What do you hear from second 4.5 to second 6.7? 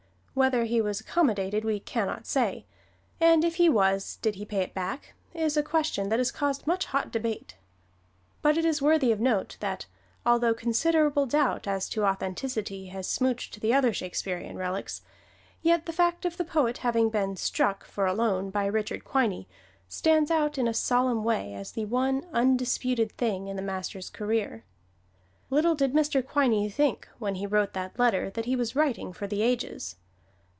it back, is a question that has caused